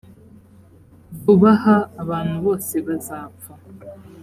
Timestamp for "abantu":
2.01-2.35